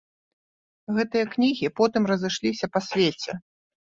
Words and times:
Гэтыя 0.99 1.25
кнігі 1.35 1.67
потым 1.79 2.09
разышліся 2.11 2.65
па 2.79 2.83
свеце. 2.87 3.31